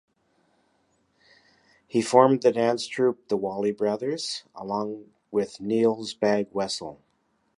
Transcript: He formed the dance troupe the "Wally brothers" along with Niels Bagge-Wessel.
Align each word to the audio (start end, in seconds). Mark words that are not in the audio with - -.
He 1.85 2.01
formed 2.01 2.41
the 2.41 2.51
dance 2.51 2.87
troupe 2.87 3.27
the 3.27 3.37
"Wally 3.37 3.71
brothers" 3.71 4.43
along 4.55 5.11
with 5.29 5.61
Niels 5.61 6.15
Bagge-Wessel. 6.15 6.99